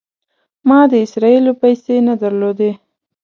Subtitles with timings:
[0.67, 2.71] ما د اسرائیلو پیسې نه درلودې.